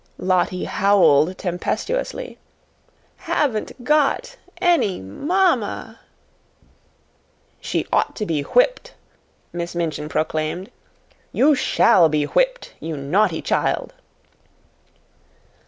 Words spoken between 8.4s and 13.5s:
whipped," Miss Minchin proclaimed. "You SHALL be whipped, you naughty